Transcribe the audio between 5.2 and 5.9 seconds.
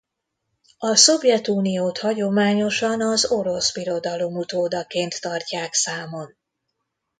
tartják